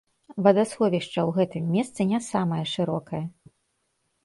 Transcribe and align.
Вадасховішча 0.45 1.07
ў 1.23 1.29
гэтым 1.37 1.69
месцы 1.77 2.01
не 2.15 2.23
самае 2.31 2.65
шырокае. 2.73 3.23